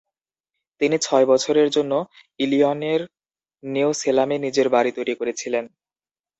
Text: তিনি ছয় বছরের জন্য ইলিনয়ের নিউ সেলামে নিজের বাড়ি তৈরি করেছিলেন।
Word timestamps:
তিনি 0.81 0.97
ছয় 1.01 1.25
বছরের 1.25 1.67
জন্য 1.69 1.93
ইলিনয়ের 2.39 3.01
নিউ 3.63 3.89
সেলামে 3.93 4.37
নিজের 4.45 4.67
বাড়ি 4.69 4.91
তৈরি 4.97 5.13
করেছিলেন। 5.15 5.65